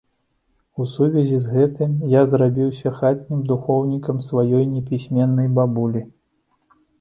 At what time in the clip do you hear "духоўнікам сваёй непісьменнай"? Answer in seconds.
3.51-5.47